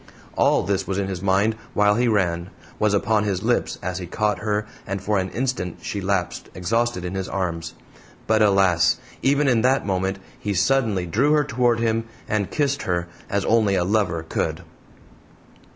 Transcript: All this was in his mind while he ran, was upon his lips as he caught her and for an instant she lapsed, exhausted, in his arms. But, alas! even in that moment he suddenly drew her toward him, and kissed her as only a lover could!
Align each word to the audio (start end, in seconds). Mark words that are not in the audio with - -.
All 0.35 0.63
this 0.63 0.87
was 0.87 0.97
in 0.97 1.09
his 1.09 1.21
mind 1.21 1.55
while 1.75 1.93
he 1.93 2.07
ran, 2.07 2.49
was 2.79 2.95
upon 2.95 3.23
his 3.23 3.43
lips 3.43 3.77
as 3.83 3.99
he 3.99 4.07
caught 4.07 4.39
her 4.39 4.65
and 4.87 4.99
for 4.99 5.19
an 5.19 5.29
instant 5.29 5.77
she 5.83 6.01
lapsed, 6.01 6.49
exhausted, 6.55 7.05
in 7.05 7.13
his 7.13 7.29
arms. 7.29 7.75
But, 8.25 8.41
alas! 8.41 8.97
even 9.21 9.47
in 9.47 9.61
that 9.61 9.85
moment 9.85 10.17
he 10.39 10.55
suddenly 10.55 11.05
drew 11.05 11.33
her 11.33 11.43
toward 11.43 11.79
him, 11.79 12.05
and 12.27 12.49
kissed 12.49 12.81
her 12.81 13.09
as 13.29 13.45
only 13.45 13.75
a 13.75 13.83
lover 13.83 14.23
could! 14.23 14.63